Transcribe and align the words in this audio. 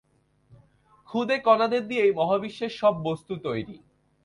খুদে 1.09 1.37
কণাদের 1.39 1.83
দিয়েই 1.87 2.11
মহাবিশ্বের 2.11 2.71
সব 2.71 2.93
বস্তু 3.03 3.33
তৈরি। 3.43 3.75